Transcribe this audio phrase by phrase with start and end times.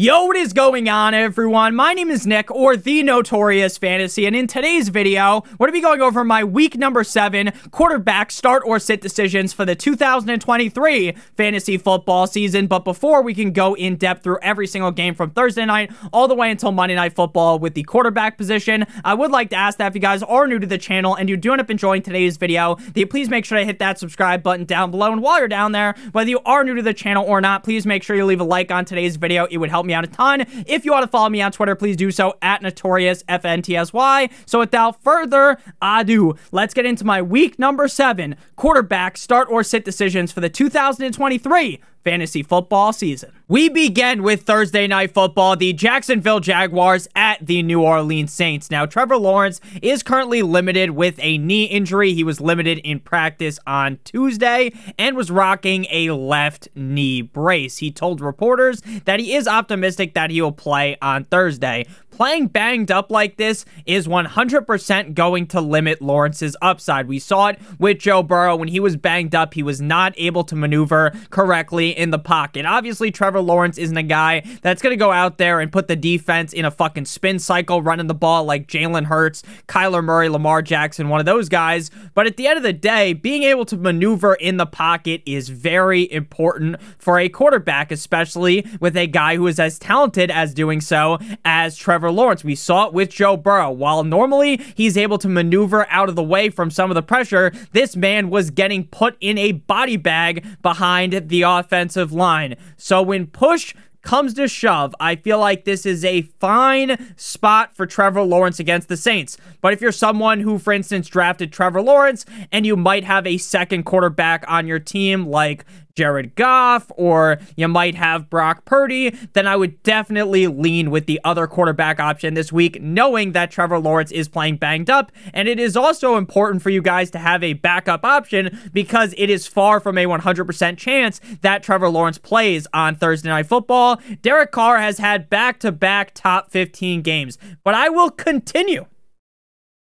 [0.00, 1.74] Yo, what is going on, everyone?
[1.74, 5.72] My name is Nick, or The Notorious Fantasy, and in today's video, we're going to
[5.72, 11.12] be going over my week number seven quarterback start or sit decisions for the 2023
[11.36, 12.66] fantasy football season.
[12.66, 16.28] But before we can go in depth through every single game from Thursday night all
[16.28, 19.76] the way until Monday Night Football with the quarterback position, I would like to ask
[19.76, 22.00] that if you guys are new to the channel and you do end up enjoying
[22.00, 25.12] today's video, that you please make sure to hit that subscribe button down below.
[25.12, 27.84] And while you're down there, whether you are new to the channel or not, please
[27.84, 29.44] make sure you leave a like on today's video.
[29.50, 30.46] It would help me me out a ton.
[30.66, 34.30] If you want to follow me on Twitter, please do so at Notorious FNTSY.
[34.46, 39.84] So without further ado, let's get into my week number seven quarterback start or sit
[39.84, 43.32] decisions for the 2023 fantasy football season.
[43.48, 48.70] We begin with Thursday night football, the Jacksonville Jaguars at the New Orleans Saints.
[48.70, 52.12] Now, Trevor Lawrence is currently limited with a knee injury.
[52.12, 57.78] He was limited in practice on Tuesday and was rocking a left knee brace.
[57.78, 61.86] He told reporters that he is optimistic that he will play on Thursday
[62.20, 67.08] playing banged up like this is 100% going to limit Lawrence's upside.
[67.08, 70.44] We saw it with Joe Burrow when he was banged up, he was not able
[70.44, 72.66] to maneuver correctly in the pocket.
[72.66, 75.96] Obviously, Trevor Lawrence isn't a guy that's going to go out there and put the
[75.96, 80.62] defense in a fucking spin cycle running the ball like Jalen Hurts, Kyler Murray, Lamar
[80.62, 81.90] Jackson, one of those guys.
[82.14, 85.48] But at the end of the day, being able to maneuver in the pocket is
[85.48, 90.80] very important for a quarterback, especially with a guy who is as talented as doing
[90.80, 92.44] so as Trevor Lawrence.
[92.44, 93.70] We saw it with Joe Burrow.
[93.70, 97.52] While normally he's able to maneuver out of the way from some of the pressure,
[97.72, 101.44] this man was getting put in a body bag behind the
[101.80, 102.56] offensive line.
[102.76, 107.86] So when push comes to shove, I feel like this is a fine spot for
[107.86, 109.38] Trevor Lawrence against the Saints.
[109.62, 113.38] But if you're someone who, for instance, drafted Trevor Lawrence and you might have a
[113.38, 119.46] second quarterback on your team like Jared Goff or you might have Brock Purdy, then
[119.46, 124.12] I would definitely lean with the other quarterback option this week, knowing that Trevor Lawrence
[124.12, 125.12] is playing banged up.
[125.32, 129.30] And it is also important for you guys to have a backup option because it
[129.30, 134.00] is far from a 100% chance that Trevor Lawrence plays on Thursday Night Football.
[134.22, 138.86] Derek Carr has had back to back top 15 games, but I will continue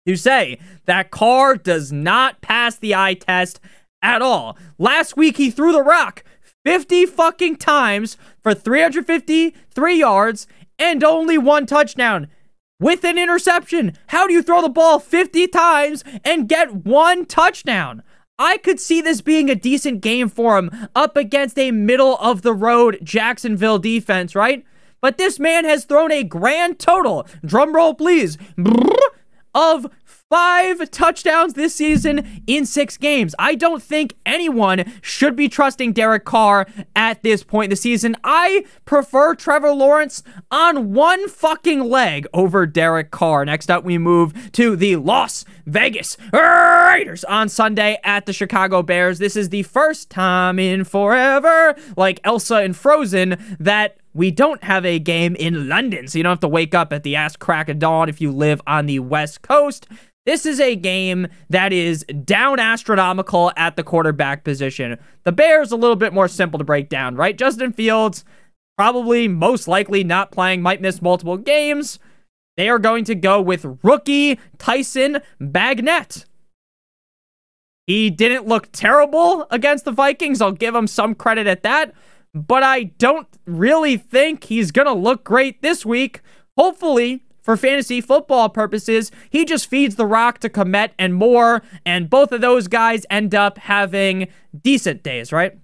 [0.07, 3.59] to say that Carr does not pass the eye test
[4.05, 4.55] at all.
[4.77, 6.23] Last week he threw the rock
[6.63, 12.27] 50 fucking times for 353 yards and only one touchdown
[12.79, 13.93] with an interception.
[14.07, 18.03] How do you throw the ball 50 times and get one touchdown?
[18.37, 22.43] I could see this being a decent game for him up against a middle of
[22.43, 24.63] the road Jacksonville defense, right?
[25.01, 28.37] But this man has thrown a grand total, drum roll please,
[29.55, 29.87] of
[30.29, 33.35] five touchdowns this season in six games.
[33.37, 38.15] I don't think anyone should be trusting Derek Carr at this point in the season.
[38.23, 43.45] I prefer Trevor Lawrence on one fucking leg over Derek Carr.
[43.45, 49.19] Next up, we move to the Las Vegas Raiders on Sunday at the Chicago Bears.
[49.19, 54.85] This is the first time in forever, like Elsa in Frozen, that we don't have
[54.85, 57.67] a game in London, so you don't have to wake up at the ass crack
[57.69, 59.87] of dawn if you live on the West Coast.
[60.25, 64.97] This is a game that is down astronomical at the quarterback position.
[65.23, 67.37] The Bears a little bit more simple to break down, right?
[67.37, 68.25] Justin Fields
[68.77, 71.99] probably most likely not playing, might miss multiple games.
[72.57, 76.25] They are going to go with rookie Tyson Bagent.
[77.85, 80.41] He didn't look terrible against the Vikings.
[80.41, 81.93] I'll give him some credit at that.
[82.33, 86.21] But I don't really think he's going to look great this week.
[86.57, 92.09] Hopefully, for fantasy football purposes, he just feeds the rock to Kmet and Moore, and
[92.09, 94.27] both of those guys end up having
[94.63, 95.55] decent days, right?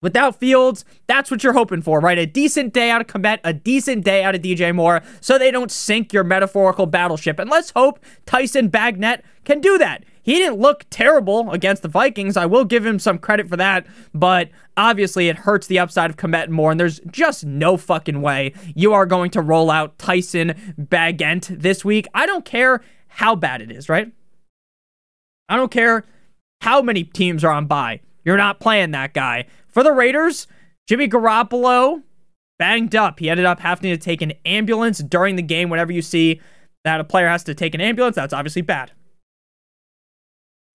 [0.00, 2.18] Without Fields, that's what you're hoping for, right?
[2.18, 5.50] A decent day out of Kmet, a decent day out of DJ Moore, so they
[5.50, 7.40] don't sink your metaphorical battleship.
[7.40, 10.04] And let's hope Tyson Bagent can do that.
[10.26, 12.36] He didn't look terrible against the Vikings.
[12.36, 16.16] I will give him some credit for that, but obviously it hurts the upside of
[16.16, 20.74] Kmet more, and there's just no fucking way you are going to roll out Tyson
[20.76, 22.08] Bagent this week.
[22.12, 24.10] I don't care how bad it is, right?
[25.48, 26.04] I don't care
[26.60, 28.00] how many teams are on bye.
[28.24, 29.46] You're not playing that guy.
[29.68, 30.48] For the Raiders,
[30.88, 32.02] Jimmy Garoppolo
[32.58, 33.20] banged up.
[33.20, 35.70] He ended up having to take an ambulance during the game.
[35.70, 36.40] Whenever you see
[36.82, 38.90] that a player has to take an ambulance, that's obviously bad.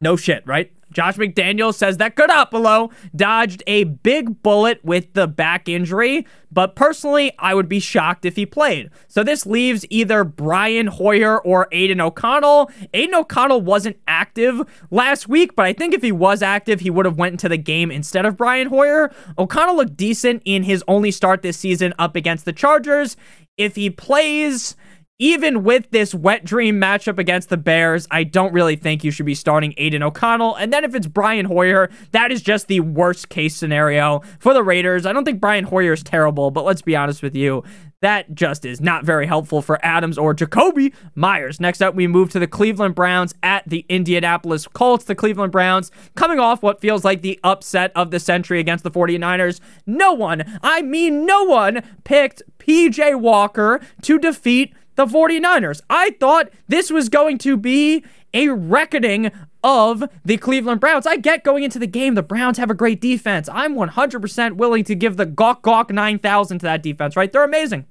[0.02, 0.72] No shit, right?
[0.92, 7.32] Josh McDaniel says that Garoppolo dodged a big bullet with the back injury, but personally,
[7.40, 8.90] I would be shocked if he played.
[9.08, 12.70] So this leaves either Brian Hoyer or Aidan O'Connell.
[12.94, 14.62] Aidan O'Connell wasn't active
[14.92, 17.58] last week, but I think if he was active, he would have went into the
[17.58, 19.14] game instead of Brian Hoyer.
[19.38, 23.16] O'Connell looked decent in his only start this season up against the Chargers.
[23.58, 24.76] If he plays,
[25.22, 29.28] even with this wet dream matchup against the Bears, I don't really think you should
[29.28, 30.56] be starting Aidan O'Connell.
[30.56, 34.64] And then if it's Brian Hoyer, that is just the worst case scenario for the
[34.64, 35.06] Raiders.
[35.06, 37.64] I don't think Brian Hoyer is terrible, but let's be honest with you.
[38.02, 41.60] That just is not very helpful for Adams or Jakobi Meyers.
[41.60, 45.06] Next up, we move to the Cleveland Browns at the Indianapolis Colts.
[45.06, 48.90] The Cleveland Browns coming off what feels like the upset of the century against the
[48.90, 49.60] 49ers.
[49.86, 54.74] No one, I mean no one, picked PJ Walker to defeat
[55.08, 55.82] the 49ers.
[55.90, 58.04] I thought this was going to be
[58.34, 59.32] a reckoning
[59.64, 61.06] of the Cleveland Browns.
[61.06, 63.50] I get going into the game, the Browns have a great defense.
[63.52, 67.32] I'm 100% willing to give the Gawk Gawk 9000 to that defense, right?
[67.32, 67.86] They're amazing.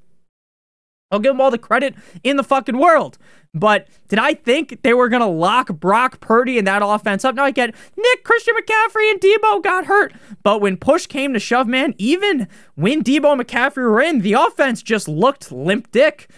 [1.10, 3.18] I'll give them all the credit in the fucking world.
[3.52, 7.34] But did I think they were going to lock Brock Purdy and that offense up?
[7.34, 10.12] Now I get Nick, Christian McCaffrey, and Deebo got hurt.
[10.44, 12.46] But when push came to shove, man, even
[12.76, 16.30] when Deebo and McCaffrey were in, the offense just looked limp dick.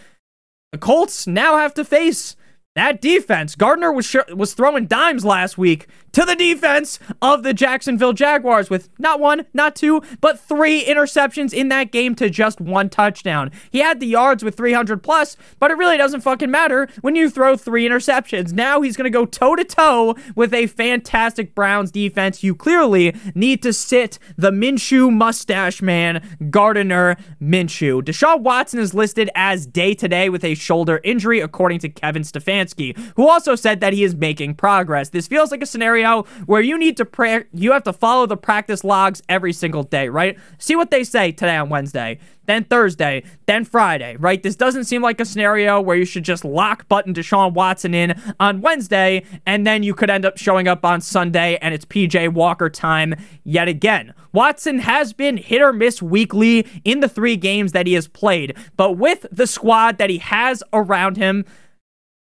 [0.73, 2.35] The Colts now have to face
[2.75, 3.55] that defense.
[3.55, 8.71] Gardner was sh- was throwing dimes last week to the defense of the Jacksonville Jaguars
[8.71, 13.51] with not one, not two, but three interceptions in that game to just one touchdown.
[13.71, 17.31] He had the yards with 300 plus, but it really doesn't fucking matter when you
[17.31, 18.53] throw three interceptions.
[18.53, 22.43] Now he's going to go toe to toe with a fantastic Browns defense.
[22.43, 28.03] You clearly need to sit the Minshew mustache man, Gardner Minshew.
[28.03, 32.23] Deshaun Watson is listed as day to day with a shoulder injury, according to Kevin
[32.23, 35.09] Stefanski, who also said that he is making progress.
[35.09, 38.27] This feels like a scenario scenario where you need to pray, you have to follow
[38.27, 40.39] the practice logs every single day, right?
[40.59, 44.43] See what they say today on Wednesday, then Thursday, then Friday, right?
[44.43, 48.21] This doesn't seem like a scenario where you should just lock button Deshaun Watson in
[48.41, 52.33] on Wednesday and then you could end up showing up on Sunday and it's PJ
[52.33, 53.15] Walker time
[53.45, 54.13] yet again.
[54.33, 58.57] Watson has been hit or miss weekly in the three games that he has played,
[58.77, 61.45] but with the squad that he has around him,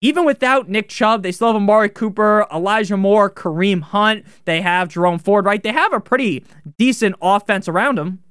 [0.01, 4.25] even without Nick Chubb, they still have Amari Cooper, Elijah Moore, Kareem Hunt.
[4.45, 5.61] They have Jerome Ford, right?
[5.61, 6.43] They have a pretty
[6.77, 8.21] decent offense around them.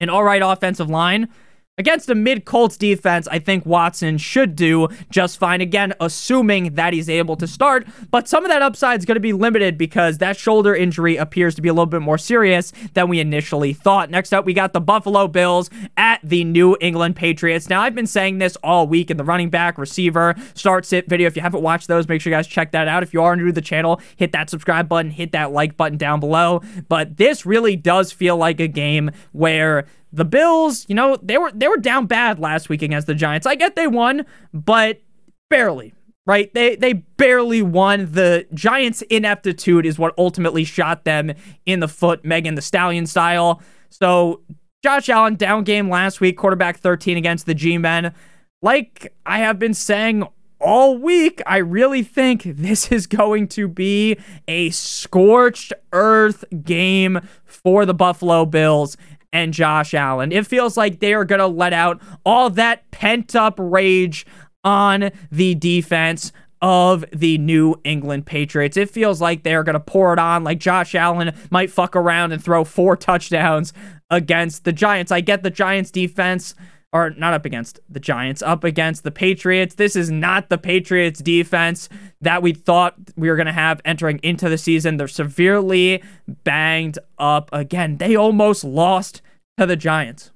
[0.00, 1.28] An all right offensive line.
[1.76, 5.60] Against a mid Colts defense, I think Watson should do just fine.
[5.60, 7.84] Again, assuming that he's able to start.
[8.12, 11.56] But some of that upside is going to be limited because that shoulder injury appears
[11.56, 14.08] to be a little bit more serious than we initially thought.
[14.08, 17.68] Next up, we got the Buffalo Bills at the New England Patriots.
[17.68, 21.26] Now, I've been saying this all week in the running back, receiver, start sit video.
[21.26, 23.02] If you haven't watched those, make sure you guys check that out.
[23.02, 25.98] If you are new to the channel, hit that subscribe button, hit that like button
[25.98, 26.62] down below.
[26.88, 31.50] But this really does feel like a game where the Bills, you know, they were
[31.52, 33.46] they were down bad last week against the Giants.
[33.46, 35.00] I get they won, but
[35.50, 35.92] barely.
[36.26, 36.54] Right?
[36.54, 38.12] They they barely won.
[38.12, 41.32] The Giants' ineptitude is what ultimately shot them
[41.66, 43.60] in the foot, Megan Thee Stallion style.
[43.90, 44.40] So
[44.82, 48.14] Josh Allen down game last week, quarterback 13 against the G-Men.
[48.62, 50.26] Like I have been saying
[50.60, 54.16] all week, I really think this is going to be
[54.48, 58.96] a scorched earth game for the Buffalo Bills
[59.34, 60.32] and Josh Allen.
[60.32, 64.24] It feels like they are going to let out all that pent up rage
[64.62, 66.32] on the defense
[66.62, 68.78] of the New England Patriots.
[68.78, 72.32] It feels like they're going to pour it on, like Josh Allen might fuck around
[72.32, 73.74] and throw four touchdowns
[74.08, 75.12] against the Giants.
[75.12, 76.54] I get the Giants defense
[76.94, 79.74] or not up against the Giants, up against the Patriots.
[79.74, 81.88] This is not the Patriots defense
[82.20, 84.96] that we thought we were going to have entering into the season.
[84.96, 86.02] They're severely
[86.44, 87.96] banged up again.
[87.96, 89.22] They almost lost
[89.58, 90.30] to the Giants.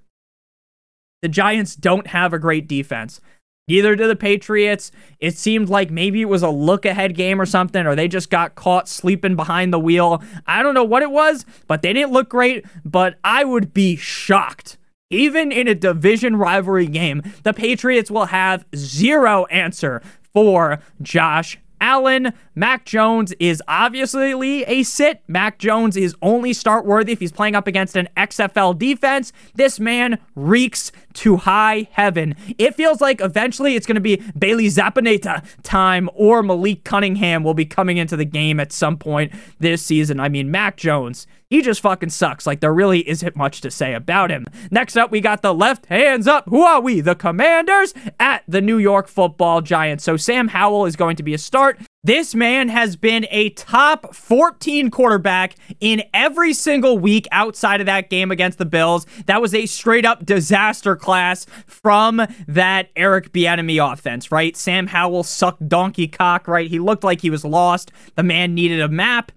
[1.23, 3.21] The Giants don't have a great defense.
[3.69, 4.91] Neither do the Patriots.
[5.21, 8.31] It seemed like maybe it was a look ahead game or something, or they just
[8.31, 10.23] got caught sleeping behind the wheel.
[10.47, 12.65] I don't know what it was, but they didn't look great.
[12.85, 14.79] But I would be shocked
[15.11, 22.33] even in a division rivalry game, the Patriots will have zero answer for Josh Allen.
[22.55, 25.23] Mac Jones is obviously a sit.
[25.29, 29.33] Mac Jones is only start worthy if he's playing up against an XFL defense.
[29.55, 32.35] This man reeks to high heaven.
[32.59, 37.55] It feels like eventually it's going to be Bailey Zapanita time or Malik Cunningham will
[37.55, 40.21] be coming into the game at some point this season.
[40.21, 42.47] I mean, Mac Jones he just fucking sucks.
[42.47, 44.47] Like, there really isn't much to say about him.
[44.71, 46.45] Next up, we got the left hands up.
[46.49, 47.01] Who are we?
[47.01, 50.05] The Commanders at the New York football Giants.
[50.05, 51.79] So, Sam Howell is going to be a start.
[52.05, 58.09] This man has been a top 14 quarterback in every single week outside of that
[58.09, 59.05] game against the Bills.
[59.27, 64.57] That was a straight up disaster class from that Eric Bieniemy offense, right?
[64.57, 66.71] Sam Howell sucked donkey cock, right?
[66.71, 67.91] He looked like he was lost.
[68.15, 69.33] The man needed a map,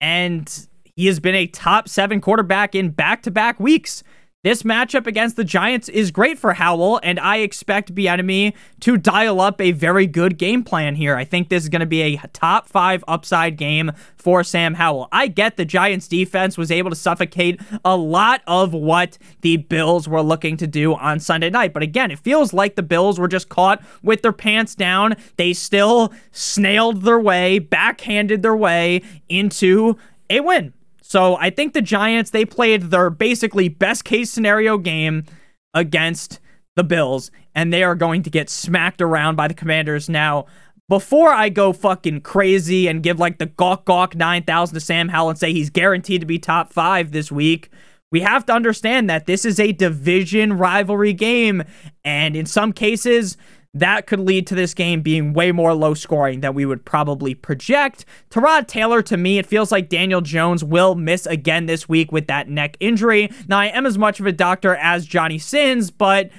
[0.00, 4.02] and he has been a top seven quarterback in back to back weeks.
[4.42, 9.40] This matchup against the Giants is great for Howell, and I expect Bieniemy to dial
[9.40, 11.16] up a very good game plan here.
[11.16, 15.08] I think this is going to be a top five upside game for Sam Howell.
[15.10, 20.08] I get the Giants defense was able to suffocate a lot of what the Bills
[20.08, 21.74] were looking to do on Sunday night.
[21.74, 25.16] But again, it feels like the Bills were just caught with their pants down.
[25.38, 29.98] They still snailed their way, backhanded their way into
[30.30, 30.72] a win.
[31.08, 35.24] So I think the Giants, they played their basically best case scenario game
[35.72, 36.40] against
[36.74, 40.08] the Bills, and they are going to get smacked around by the Commanders.
[40.08, 40.46] Now,
[40.88, 45.30] before I go fucking crazy and give like the gawk gawk 9000 to Sam Howell
[45.30, 47.70] and say he's guaranteed to be top five this week,
[48.10, 51.62] we have to understand that this is a division rivalry game.
[52.04, 53.36] And in some cases,
[53.80, 57.34] that could lead to this game being way more low scoring than we would probably
[57.34, 58.04] project.
[58.30, 62.26] Tyrod Taylor, to me, it feels like Daniel Jones will miss again this week with
[62.26, 63.30] that neck injury.
[63.48, 66.30] Now, I am as much of a doctor as Johnny Sins, but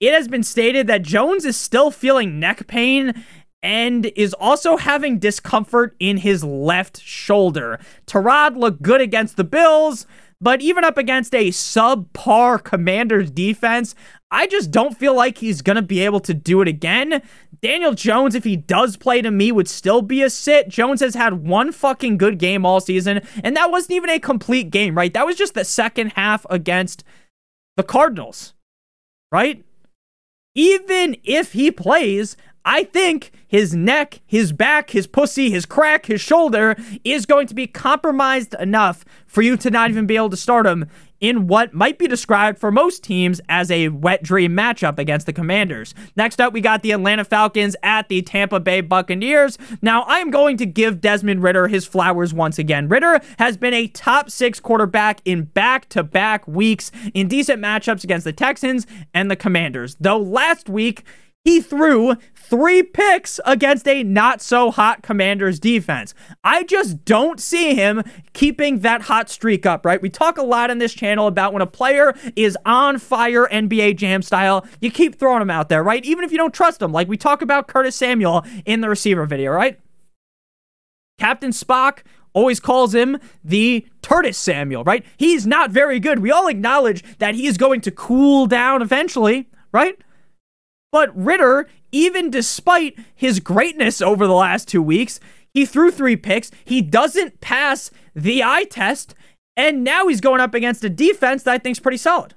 [0.00, 3.24] it has been stated that Jones is still feeling neck pain
[3.62, 7.80] and is also having discomfort in his left shoulder.
[8.06, 10.06] Tyrod looked good against the Bills.
[10.40, 13.94] But even up against a subpar Commanders defense,
[14.30, 17.22] I just don't feel like he's going to be able to do it again.
[17.60, 20.68] Daniel Jones, if he does play to me, would still be a sit.
[20.68, 24.70] Jones has had one fucking good game all season, and that wasn't even a complete
[24.70, 25.12] game, right?
[25.12, 27.02] That was just the second half against
[27.76, 28.54] the Cardinals,
[29.32, 29.64] right?
[30.54, 36.20] Even if he plays, I think his neck, his back, his pussy, his crack, his
[36.20, 40.36] shoulder is going to be compromised enough for you to not even be able to
[40.36, 40.86] start him
[41.20, 45.32] in what might be described for most teams as a wet dream matchup against the
[45.32, 45.94] Commanders.
[46.16, 49.58] Next up, we got the Atlanta Falcons at the Tampa Bay Buccaneers.
[49.82, 52.88] Now, I'm going to give Desmond Ridder his flowers once again.
[52.88, 58.04] Ridder has been a top six quarterback in back to back weeks in decent matchups
[58.04, 59.96] against the Texans and the Commanders.
[60.00, 61.04] Though last week,
[61.48, 66.12] he threw three picks against a not so hot Commanders defense.
[66.44, 68.02] I just don't see him
[68.34, 70.00] keeping that hot streak up, right?
[70.02, 73.96] We talk a lot on this channel about when a player is on fire NBA
[73.96, 76.04] Jam style, you keep throwing him out there, right?
[76.04, 79.24] Even if you don't trust him, like we talk about Curtis Samuel in the receiver
[79.24, 79.80] video, right?
[81.18, 82.00] Captain Spock
[82.34, 85.02] always calls him the Turtis Samuel, right?
[85.16, 86.18] He's not very good.
[86.18, 89.98] We all acknowledge that he is going to cool down eventually, right?
[90.90, 95.20] But Ridder, even despite his greatness over the last two weeks,
[95.52, 96.50] he threw three picks.
[96.64, 99.14] He doesn't pass the eye test.
[99.56, 102.34] And now he's going up against a defense that I think is pretty solid.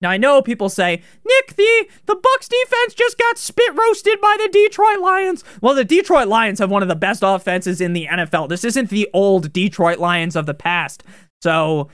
[0.00, 4.36] Now I know people say, Nick, the the Bucks defense just got spit roasted by
[4.38, 5.44] the Detroit Lions.
[5.62, 8.48] Well, the Detroit Lions have one of the best offenses in the NFL.
[8.48, 11.04] This isn't the old Detroit Lions of the past.
[11.42, 11.88] So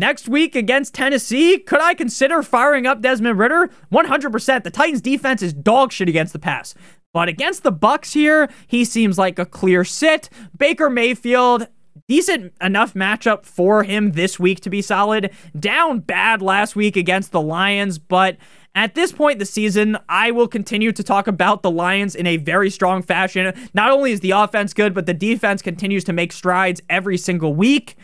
[0.00, 3.68] Next week against Tennessee, could I consider firing up Desmond Ridder?
[3.92, 4.64] 100%.
[4.64, 6.74] The Titans defense is dog shit against the pass.
[7.12, 10.30] But against the Bucks here, he seems like a clear sit.
[10.56, 11.68] Baker Mayfield
[12.08, 15.32] decent enough matchup for him this week to be solid.
[15.58, 18.38] Down bad last week against the Lions, but
[18.74, 22.26] at this point in the season, I will continue to talk about the Lions in
[22.26, 23.52] a very strong fashion.
[23.74, 27.54] Not only is the offense good, but the defense continues to make strides every single
[27.54, 27.96] week.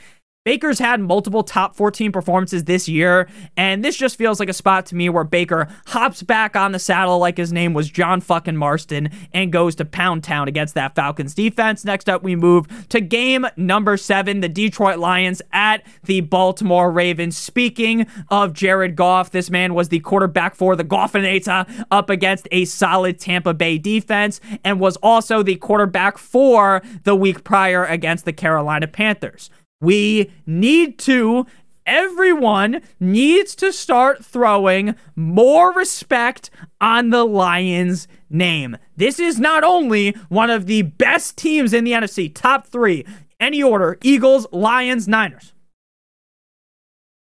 [0.47, 4.87] Baker's had multiple top 14 performances this year, and this just feels like a spot
[4.87, 8.57] to me where Baker hops back on the saddle like his name was John fucking
[8.57, 11.85] Marston and goes to pound town against that Falcons defense.
[11.85, 17.37] Next up, we move to game number seven, the Detroit Lions at the Baltimore Ravens.
[17.37, 22.47] Speaking of Jared Goff, this man was the quarterback for the Goffinator uh, up against
[22.53, 28.25] a solid Tampa Bay defense and was also the quarterback for the week prior against
[28.25, 29.51] the Carolina Panthers.
[29.81, 31.47] We need to,
[31.85, 38.77] everyone needs to start throwing more respect on the Lions name.
[38.97, 43.05] This is not only one of the best teams in the NFC, top three,
[43.39, 45.53] any order Eagles, Lions, Niners.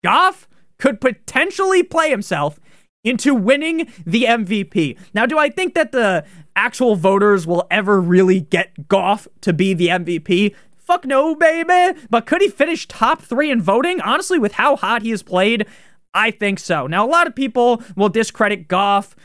[0.04, 2.60] Goff could potentially play himself
[3.04, 4.98] into winning the MVP.
[5.14, 9.74] Now, do I think that the actual voters will ever really get Goff to be
[9.74, 10.56] the MVP?
[10.90, 12.00] Fuck no, baby.
[12.10, 14.02] But could he finish top three in voting?
[14.02, 15.68] Honestly, with how hot he has played,
[16.16, 16.88] I think so.
[16.88, 19.16] Now, a lot of people will discredit Goff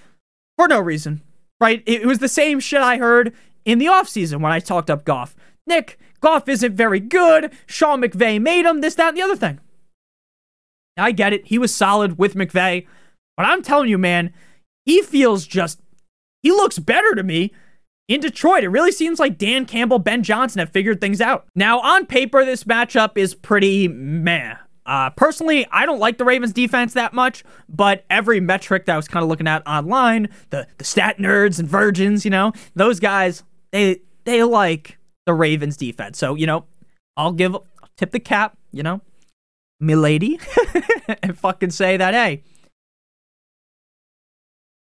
[0.59, 1.23] for no reason,
[1.63, 1.83] right?
[1.87, 3.33] It was the same shit I heard
[3.65, 5.35] in the offseason when I talked up Goff.
[5.67, 7.51] Nick, Goff isn't very good.
[7.65, 9.59] Sean McVay made him, this, that, and the other thing.
[10.99, 11.47] I get it.
[11.47, 12.87] He was solid with McVay.
[13.39, 14.35] But I'm telling you, man,
[14.85, 15.81] he feels just,
[16.43, 17.55] he looks better to me
[18.09, 18.65] in Detroit.
[18.65, 21.47] It really seems like Dan Campbell, Ben Johnson have figured things out.
[21.55, 24.57] Now, on paper, this matchup is pretty meh.
[24.87, 28.97] Uh, personally, I don't like the Ravens defense that much, but every metric that I
[28.97, 33.01] was kind of looking at online, the the stat nerds and virgins, you know, those
[33.01, 36.19] guys, they they like the Ravens defense.
[36.19, 36.67] So, you know,
[37.17, 37.63] I'll give I'll
[37.97, 39.01] tip the cap, you know,
[39.81, 40.39] milady,
[41.23, 42.43] and fucking say that, hey,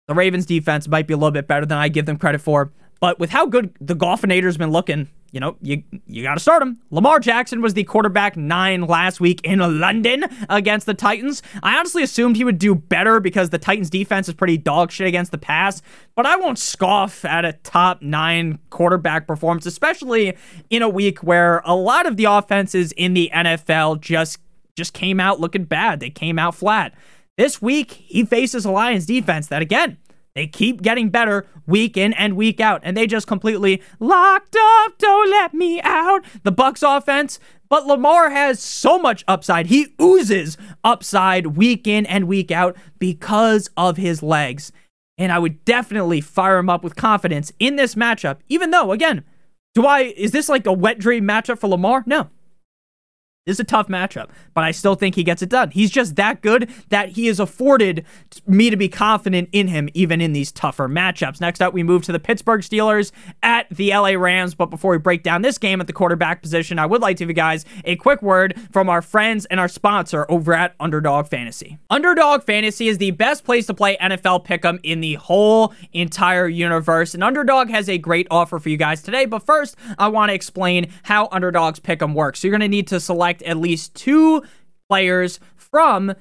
[0.08, 2.72] the Ravens defense might be a little bit better than I give them credit for.
[3.00, 6.62] But with how good the Goffinator's been looking, you know, you you got to start
[6.62, 6.80] him.
[6.92, 11.44] Lamar Jackson was the quarterback nine last week in London against the Titans.
[11.62, 15.08] I honestly assumed he would do better because the Titans defense is pretty dog shit
[15.08, 15.82] against the pass,
[16.16, 20.38] but I won't scoff at a top nine quarterback performance, especially
[20.70, 24.40] in a week where a lot of the offenses in the NFL just
[24.78, 26.00] just came out looking bad.
[26.00, 26.94] They came out flat.
[27.38, 29.98] This week, he faces a Lions defense that again
[30.36, 34.98] they keep getting better week in and week out, and they just completely locked up.
[34.98, 36.26] Don't let me out.
[36.44, 37.40] The Bucks offense,
[37.70, 39.68] but Lamar has so much upside.
[39.68, 44.72] He oozes upside week in and week out because of his legs.
[45.18, 49.24] And I would definitely fire him up with confidence in this matchup, even though, again,
[49.74, 52.04] do I is this like a wet dream matchup for Lamar?
[52.06, 52.30] No.
[53.46, 55.70] This is a tough matchup, but I still think he gets it done.
[55.70, 58.04] He's just that good that he has afforded
[58.48, 61.40] me to be confident in him even in these tougher matchups.
[61.40, 63.12] Next up, we move to the Pittsburgh Steelers
[63.44, 64.56] at the LA Rams.
[64.56, 67.22] But before we break down this game at the quarterback position, I would like to
[67.22, 71.28] give you guys a quick word from our friends and our sponsor over at Underdog
[71.28, 71.78] Fantasy.
[71.92, 77.14] Underdog Fantasy is the best place to play NFL Pick'em in the whole entire universe,
[77.14, 79.28] and Underdog has a great offer for you guys today.
[79.28, 82.40] But first, I want to explain how Underdog's Pick'em works.
[82.40, 84.44] So you're going to need to select at least two
[84.88, 86.14] players from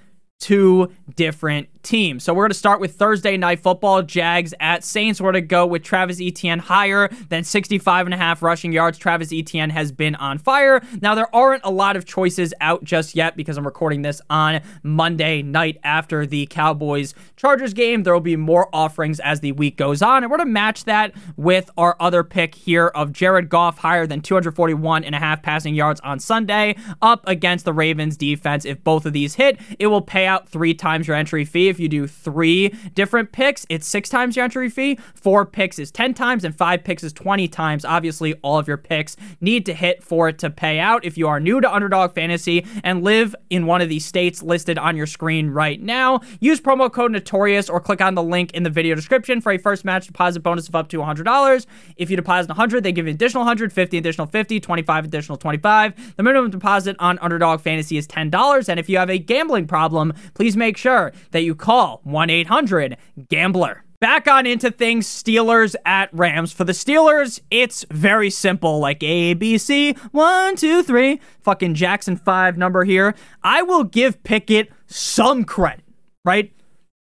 [0.45, 2.23] two different teams.
[2.23, 4.03] So we're going to start with Thursday night football.
[4.03, 5.21] Jags at Saints.
[5.21, 8.99] We're going to go with Travis Etienne higher than 65 and a half rushing yards.
[8.99, 10.83] Travis Etienne has been on fire.
[11.01, 14.61] Now there aren't a lot of choices out just yet because I'm recording this on
[14.83, 18.03] Monday night after the Cowboys Chargers game.
[18.03, 20.25] There will be more offerings as the week goes on.
[20.25, 24.07] And we're going to match that with our other pick here of Jared Goff higher
[24.07, 28.65] than 241 and a half passing yards on Sunday up against the Ravens defense.
[28.65, 31.69] If both of these hit, it will pay out three times your entry fee.
[31.69, 34.99] If you do three different picks, it's six times your entry fee.
[35.15, 37.85] Four picks is 10 times, and five picks is 20 times.
[37.85, 41.05] Obviously, all of your picks need to hit for it to pay out.
[41.05, 44.79] If you are new to Underdog Fantasy and live in one of these states listed
[44.79, 48.63] on your screen right now, use promo code Notorious or click on the link in
[48.63, 51.67] the video description for a first match deposit bonus of up to $100.
[51.97, 56.17] If you deposit 100, they give you additional 100, 50 additional 50, 25 additional 25.
[56.17, 58.69] The minimum deposit on Underdog Fantasy is $10.
[58.69, 62.97] And if you have a gambling problem, please make sure that you call 1 800
[63.29, 63.85] Gambler.
[64.01, 66.53] Back on into things, Steelers at Rams.
[66.53, 72.17] For the Steelers, it's very simple, like A, B, C, one, two, three, fucking Jackson
[72.17, 73.15] 5 number here.
[73.43, 75.85] I will give Pickett some credit,
[76.23, 76.53] right?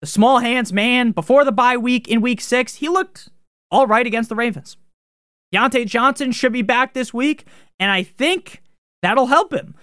[0.02, 3.30] The small hands man, before the bye week in week six, he looked
[3.70, 4.78] all right against the Ravens.
[5.54, 7.46] Diontae Johnson should be back this week,
[7.80, 8.62] and I think
[9.02, 9.76] that'll help him.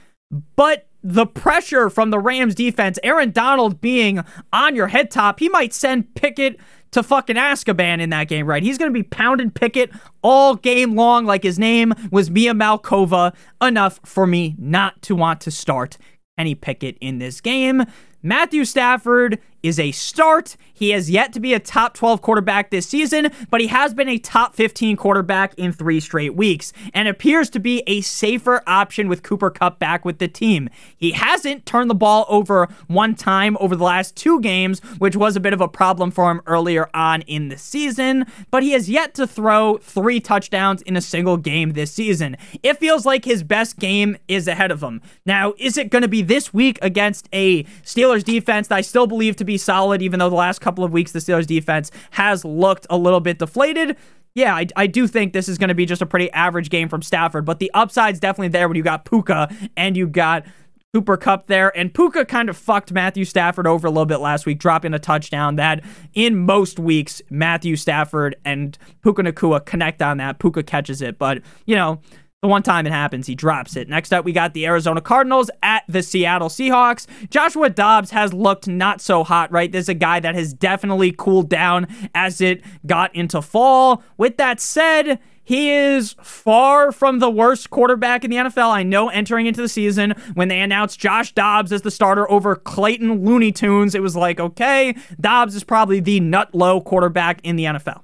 [0.57, 5.51] But the pressure from the Rams defense, Aaron Donald being on your head top, he
[5.51, 6.59] might send Pickett
[6.93, 8.63] to fucking Azkaban in that game, right?
[8.63, 9.91] He's going to be pounding Pickett
[10.23, 13.35] all game long like his name was Mia Malkova.
[13.61, 15.99] Enough for me not to want to start
[16.39, 17.85] any Pickett in this game.
[18.23, 20.57] Matthew Stafford is a start.
[20.75, 24.09] He has yet to be a top 12 quarterback this season, but he has been
[24.09, 29.09] a top 15 quarterback in three straight weeks and appears to be a safer option
[29.09, 30.69] with Cooper Kupp back with the team.
[30.97, 35.35] He hasn't turned the ball over one time over the last two games, which was
[35.35, 38.91] a bit of a problem for him earlier on in the season, but he has
[38.91, 42.37] yet to throw three touchdowns in a single game this season.
[42.63, 45.01] It feels like his best game is ahead of him.
[45.25, 49.07] Now, is it going to be this week against a Steelers defense that I still
[49.07, 52.45] believe to be solid, even though the last couple of weeks the Steelers defense has
[52.45, 53.97] looked a little bit deflated.
[54.35, 56.89] Yeah, I, I do think this is going to be just a pretty average game
[56.89, 60.45] from Stafford, but the upside's definitely there when you got Puka and you got
[60.93, 61.77] Cooper Kupp there.
[61.77, 64.99] And Puka kind of fucked Matthew Stafford over a little bit last week, dropping a
[64.99, 65.83] touchdown that
[66.15, 70.39] in most weeks, Matthew Stafford and Puka Nacua connect on that.
[70.39, 71.19] Puka catches it.
[71.19, 72.01] But, you know,
[72.45, 73.89] the one time it happens, he drops it.
[73.89, 77.07] Next up, we got the Arizona Cardinals at the Seattle Seahawks.
[77.31, 79.73] Joshua Dobbs has looked not so hot, right?
[79.73, 84.03] This is a guy that has definitely cooled down as it got into fall.
[84.19, 88.71] With that said, he is far from the worst quarterback in the NFL.
[88.71, 92.57] I know entering into the season when they announced Josh Dobbs as the starter over
[92.57, 97.57] Clayton Looney Tunes, it was like, okay, Dobbs is probably the nut low quarterback in
[97.57, 98.03] the NFL.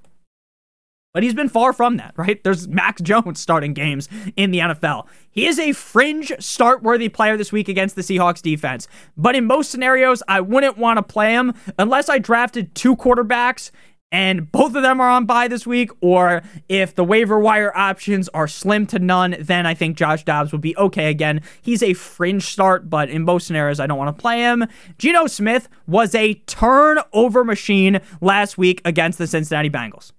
[1.13, 2.43] But he's been far from that, right?
[2.43, 5.07] There's Max Jones starting games in the NFL.
[5.31, 8.87] He is a fringe start worthy player this week against the Seahawks defense.
[9.17, 13.71] But in most scenarios, I wouldn't want to play him unless I drafted two quarterbacks
[14.13, 18.29] and both of them are on bye this week, or if the waiver wire options
[18.31, 21.43] are slim to none, then I think Josh Dobbs would be okay again.
[21.63, 24.67] He's a fringe start, but in most scenarios, I don't want to play him.
[24.99, 30.13] Geno Smith was a turnover machine last week against the Cincinnati Bengals.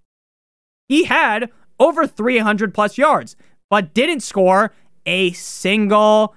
[0.91, 1.49] He had
[1.79, 3.37] over 300 plus yards,
[3.69, 4.73] but didn't score
[5.05, 6.35] a single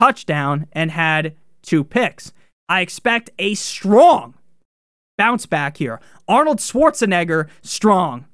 [0.00, 2.32] touchdown and had two picks.
[2.68, 4.34] I expect a strong
[5.18, 6.00] bounce back here.
[6.28, 8.26] Arnold Schwarzenegger strong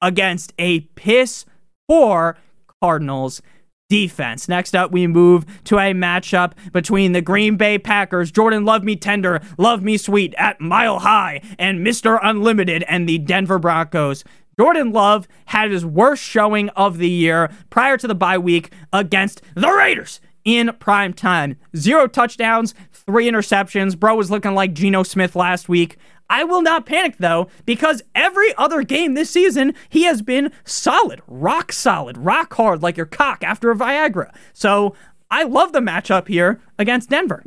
[0.00, 1.44] against a piss
[1.86, 2.38] poor
[2.82, 3.42] Cardinals
[3.90, 4.48] defense.
[4.48, 8.96] Next up, we move to a matchup between the Green Bay Packers, Jordan Love Me
[8.96, 12.18] Tender, Love Me Sweet at Mile High, and Mr.
[12.22, 14.24] Unlimited, and the Denver Broncos.
[14.58, 19.42] Jordan Love had his worst showing of the year prior to the bye week against
[19.54, 21.56] the Raiders in prime time.
[21.76, 23.98] Zero touchdowns, three interceptions.
[23.98, 25.96] Bro was looking like Geno Smith last week.
[26.28, 31.20] I will not panic though, because every other game this season, he has been solid,
[31.26, 34.32] rock solid, rock hard like your cock after a Viagra.
[34.52, 34.94] So
[35.30, 37.44] I love the matchup here against Denver.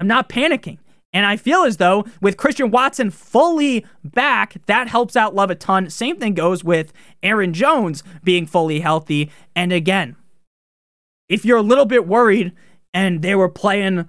[0.00, 0.78] I'm not panicking.
[1.12, 5.54] And I feel as though with Christian Watson fully back, that helps out Love a
[5.54, 5.88] ton.
[5.88, 6.92] Same thing goes with
[7.22, 9.30] Aaron Jones being fully healthy.
[9.56, 10.16] And again,
[11.28, 12.52] if you're a little bit worried
[12.92, 14.06] and they were playing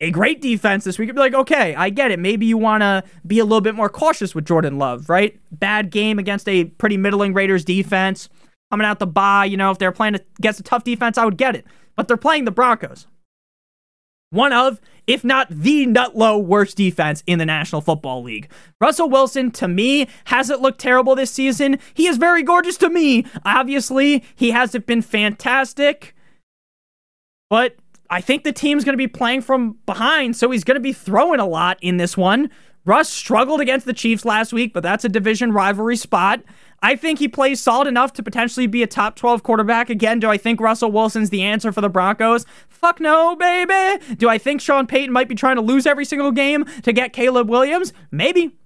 [0.00, 2.18] a great defense this week, you'd be like, okay, I get it.
[2.18, 5.38] Maybe you want to be a little bit more cautious with Jordan Love, right?
[5.52, 8.28] Bad game against a pretty middling Raiders defense.
[8.72, 11.36] Coming out the bye, you know, if they're playing against a tough defense, I would
[11.36, 11.66] get it.
[11.94, 13.06] But they're playing the Broncos
[14.32, 18.50] one of, if not the nutlow worst defense in the National Football League.
[18.80, 21.78] Russell Wilson, to me, hasn't looked terrible this season.
[21.94, 23.26] He is very gorgeous to me.
[23.44, 26.14] Obviously, he hasn't been fantastic,
[27.50, 27.76] but
[28.10, 30.92] I think the team's going to be playing from behind, so he's going to be
[30.92, 32.50] throwing a lot in this one.
[32.84, 36.42] Russ struggled against the Chiefs last week, but that's a division rivalry spot.
[36.82, 39.88] I think he plays solid enough to potentially be a top 12 quarterback.
[39.88, 42.44] Again, do I think Russell Wilson's the answer for the Broncos?
[42.68, 44.04] Fuck no, baby.
[44.16, 47.12] Do I think Sean Payton might be trying to lose every single game to get
[47.12, 47.92] Caleb Williams?
[48.10, 48.56] Maybe.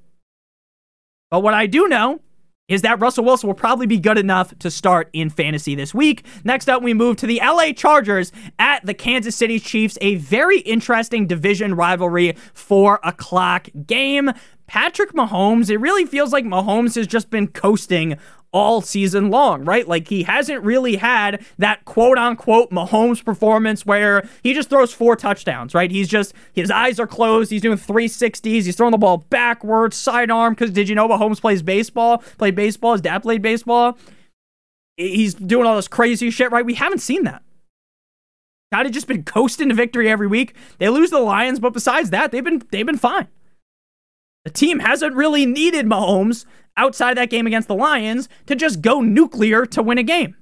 [1.31, 2.21] But what I do know
[2.69, 6.25] is that Russell Wilson will probably be good enough to start in fantasy this week.
[6.45, 10.61] Next up, we move to the LA Chargers at the Kansas City Chiefs, a very
[10.61, 14.33] interesting division rivalry, four o'clock game.
[14.67, 18.19] Patrick Mahomes, it really feels like Mahomes has just been coasting
[18.53, 19.87] all season long, right?
[19.87, 25.15] Like he hasn't really had that quote unquote Mahomes performance where he just throws four
[25.15, 25.91] touchdowns, right?
[25.91, 27.51] He's just, his eyes are closed.
[27.51, 28.45] He's doing 360s.
[28.45, 30.55] He's throwing the ball backwards, sidearm.
[30.55, 32.19] Because did you know Mahomes plays baseball?
[32.39, 32.93] Played baseball.
[32.93, 33.99] His dad played baseball.
[34.97, 36.65] He's doing all this crazy shit, right?
[36.65, 37.43] We haven't seen that.
[38.73, 40.55] Kind of just been coasting to victory every week.
[40.79, 43.29] They lose the Lions, but besides that, they've been they've been fine.
[44.47, 46.45] The team hasn't really needed Mahomes
[46.77, 50.37] outside that game against the Lions to just go nuclear to win a game.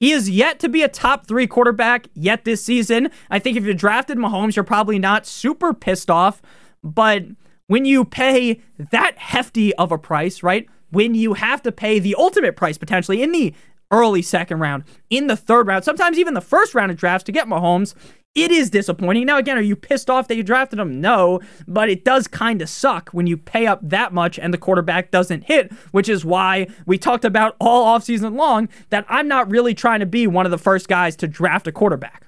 [0.00, 3.10] He is yet to be a top three quarterback yet this season.
[3.30, 6.40] I think if you drafted Mahomes, you're probably not super pissed off.
[6.82, 7.24] But
[7.66, 10.66] when you pay that hefty of a price, right?
[10.88, 13.52] When you have to pay the ultimate price potentially in the
[13.90, 17.32] early second round, in the third round, sometimes even the first round of drafts to
[17.32, 17.94] get Mahomes,
[18.34, 19.26] it is disappointing.
[19.26, 21.00] Now, again, are you pissed off that you drafted him?
[21.00, 24.58] No, but it does kind of suck when you pay up that much and the
[24.58, 29.50] quarterback doesn't hit, which is why we talked about all offseason long that I'm not
[29.50, 32.26] really trying to be one of the first guys to draft a quarterback.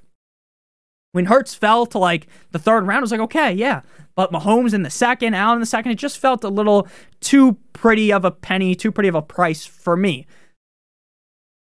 [1.11, 3.81] When Hurts fell to like the third round, I was like, okay, yeah.
[4.15, 6.87] But Mahomes in the second, Allen in the second, it just felt a little
[7.21, 10.27] too pretty of a penny, too pretty of a price for me.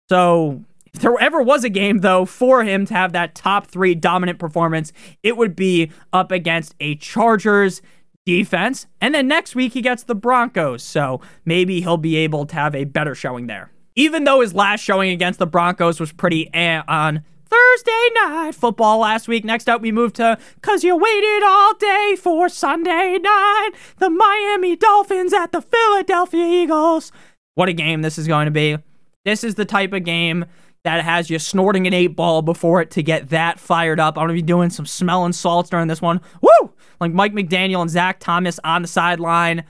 [0.08, 3.94] So if there ever was a game, though, for him to have that top three
[3.94, 7.82] dominant performance, it would be up against a Chargers
[8.24, 8.86] defense.
[9.00, 10.82] And then next week, he gets the Broncos.
[10.82, 13.70] So maybe he'll be able to have a better showing there.
[13.96, 18.98] Even though his last showing against the Broncos was pretty eh on Thursday night football
[18.98, 19.44] last week.
[19.44, 23.70] Next up, we move to Cause You Waited All Day for Sunday night.
[23.98, 27.12] The Miami Dolphins at the Philadelphia Eagles.
[27.54, 28.78] What a game this is going to be.
[29.24, 30.44] This is the type of game
[30.84, 34.18] that has you snorting an eight ball before it to get that fired up.
[34.18, 36.20] I'm to be doing some smelling salts during this one.
[36.42, 36.72] Woo!
[37.00, 39.64] Like Mike McDaniel and Zach Thomas on the sideline.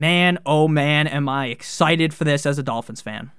[0.00, 3.30] Man, oh man, am I excited for this as a Dolphins fan.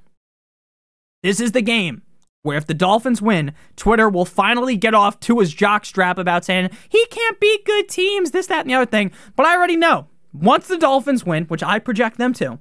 [1.24, 2.04] This is the game
[2.44, 6.70] where if the Dolphins win, Twitter will finally get off to Tua's jockstrap about saying
[6.90, 9.12] he can't beat good teams, this, that, and the other thing.
[9.36, 10.08] But I already know.
[10.34, 12.60] Once the Dolphins win, which I project them to,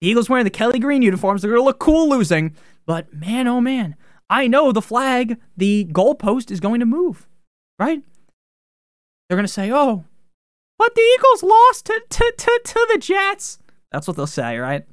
[0.00, 2.56] the Eagles wearing the Kelly Green uniforms, they're going to look cool losing.
[2.86, 3.96] But man, oh man,
[4.28, 7.28] I know the flag, the goalpost is going to move,
[7.78, 8.02] right?
[9.28, 10.04] They're going to say, oh,
[10.78, 13.58] but the Eagles lost to, to, to, to the Jets.
[13.90, 14.84] That's what they'll say, right?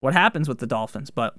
[0.00, 1.36] What happens with the Dolphins, but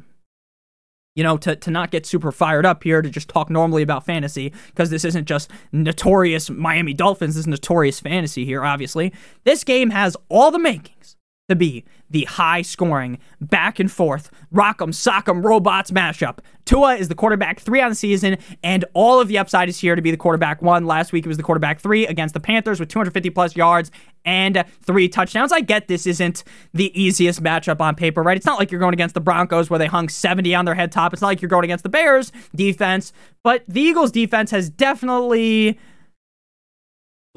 [1.16, 4.06] you know, to, to not get super fired up here, to just talk normally about
[4.06, 9.12] fantasy, because this isn't just notorious Miami Dolphins, this is notorious fantasy here, obviously.
[9.44, 11.18] This game has all the makings
[11.50, 16.40] to be the high scoring, back and forth, rock'em sock'em robots mashup.
[16.66, 19.96] Tua is the quarterback three on the season, and all of the upside is here
[19.96, 20.86] to be the quarterback one.
[20.86, 23.92] Last week it was the quarterback three against the Panthers with 250 plus yards
[24.26, 25.52] and three touchdowns.
[25.52, 28.38] I get this isn't the easiest matchup on paper, right?
[28.38, 30.92] It's not like you're going against the Broncos where they hung 70 on their head
[30.92, 31.14] top.
[31.14, 35.80] It's not like you're going against the Bears defense, but the Eagles defense has definitely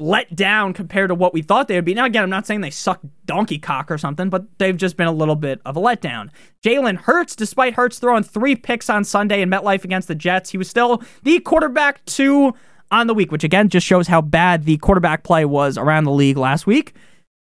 [0.03, 1.93] let down compared to what we thought they would be.
[1.93, 5.07] Now, again, I'm not saying they suck donkey cock or something, but they've just been
[5.07, 6.29] a little bit of a letdown.
[6.61, 10.57] Jalen Hurts, despite Hurts throwing three picks on Sunday in MetLife against the Jets, he
[10.57, 12.53] was still the quarterback two
[12.91, 16.11] on the week, which again just shows how bad the quarterback play was around the
[16.11, 16.93] league last week.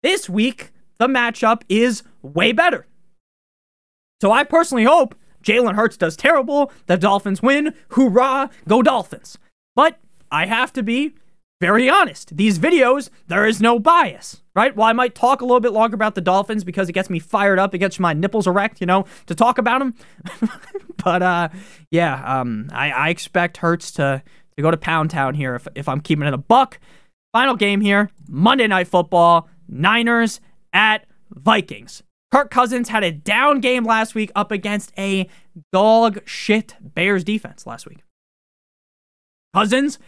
[0.02, 2.86] This week, the matchup is way better.
[4.22, 9.36] So I personally hope Jalen Hurts does terrible, the Dolphins win, hoorah, go Dolphins.
[9.76, 9.98] But
[10.32, 11.14] I have to be
[11.60, 12.36] very honest.
[12.36, 14.74] These videos, there is no bias, right?
[14.76, 17.18] Well, I might talk a little bit longer about the Dolphins because it gets me
[17.18, 17.74] fired up.
[17.74, 19.94] It gets my nipples erect, you know, to talk about them.
[21.04, 21.48] but uh,
[21.90, 24.22] yeah, um, I, I expect Hurts to,
[24.56, 26.78] to go to Pound Town here if, if I'm keeping it a buck.
[27.32, 30.40] Final game here Monday Night Football, Niners
[30.72, 32.02] at Vikings.
[32.30, 35.28] Kirk Cousins had a down game last week up against a
[35.72, 37.98] dog shit Bears defense last week.
[39.54, 39.98] Cousins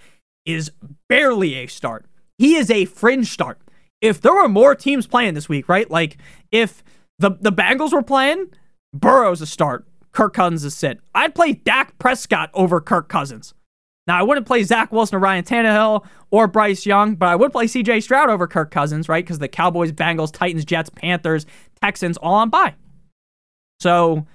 [0.44, 0.70] is
[1.08, 2.06] barely a start.
[2.38, 3.60] He is a fringe start.
[4.00, 5.90] If there were more teams playing this week, right?
[5.90, 6.16] Like
[6.50, 6.82] if
[7.18, 8.46] the the Bengals were playing,
[8.94, 11.00] Burrow's a start, Kirk Cousins is sit.
[11.14, 13.54] I'd play Dak Prescott over Kirk Cousins.
[14.06, 17.52] Now I wouldn't play Zach Wilson or Ryan Tannehill or Bryce Young, but I would
[17.52, 19.24] play CJ Stroud over Kirk Cousins, right?
[19.24, 21.44] Because the Cowboys, Bengals, Titans, Jets, Panthers,
[21.82, 22.74] Texans all on bye.
[23.80, 24.26] So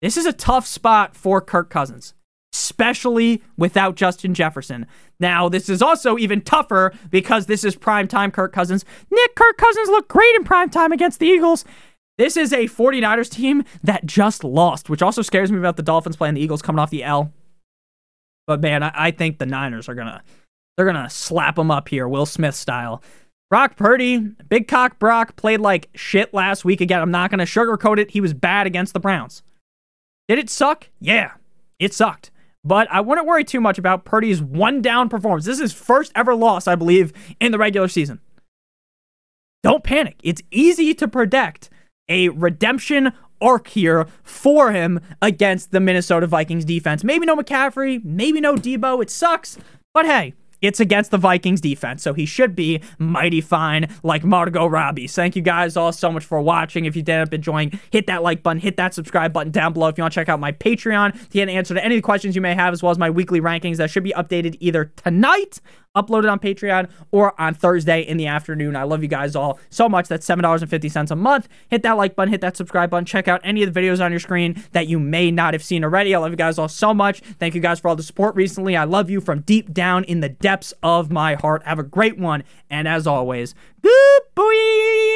[0.00, 2.14] this is a tough spot for Kirk Cousins
[2.52, 4.86] especially without Justin Jefferson.
[5.18, 8.84] Now, this is also even tougher because this is primetime Kirk Cousins.
[9.10, 11.64] Nick Kirk Cousins looked great in primetime against the Eagles.
[12.18, 16.16] This is a 49ers team that just lost, which also scares me about the Dolphins
[16.16, 17.32] playing the Eagles coming off the L.
[18.46, 20.22] But man, I, I think the Niners are gonna
[20.76, 23.02] they're gonna slap them up here, Will Smith style.
[23.48, 26.80] Brock Purdy, big cock Brock, played like shit last week.
[26.80, 28.10] Again, I'm not gonna sugarcoat it.
[28.10, 29.42] He was bad against the Browns.
[30.28, 30.88] Did it suck?
[31.00, 31.32] Yeah,
[31.78, 32.30] it sucked.
[32.62, 35.46] But I wouldn't worry too much about Purdy's one down performance.
[35.46, 38.20] This is first ever loss, I believe, in the regular season.
[39.62, 40.16] Don't panic.
[40.22, 41.70] It's easy to predict
[42.08, 47.02] a redemption arc here for him against the Minnesota Vikings defense.
[47.02, 49.02] Maybe no McCaffrey, maybe no Deebo.
[49.02, 49.58] It sucks,
[49.94, 54.66] but hey, it's against the Vikings defense, so he should be mighty fine, like Margot
[54.66, 55.06] Robbie.
[55.06, 56.84] Thank you guys all so much for watching.
[56.84, 59.72] If you did end up enjoying, hit that like button, hit that subscribe button down
[59.72, 59.88] below.
[59.88, 61.98] If you want to check out my Patreon to get an answer to any of
[61.98, 64.56] the questions you may have, as well as my weekly rankings that should be updated
[64.60, 65.60] either tonight
[65.96, 68.76] uploaded on Patreon or on Thursday in the afternoon.
[68.76, 70.08] I love you guys all so much.
[70.08, 71.48] That's $7.50 a month.
[71.68, 73.04] Hit that like button, hit that subscribe button.
[73.04, 75.84] Check out any of the videos on your screen that you may not have seen
[75.84, 76.14] already.
[76.14, 77.20] I love you guys all so much.
[77.20, 78.76] Thank you guys for all the support recently.
[78.76, 81.62] I love you from deep down in the depths of my heart.
[81.64, 82.44] Have a great one.
[82.70, 85.09] And as always, good boy.